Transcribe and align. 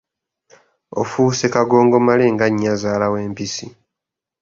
Ofuuse 1.01 1.45
kagongomale, 1.53 2.25
nga 2.33 2.45
nnyazaala 2.49 3.05
w’empisi. 3.13 3.67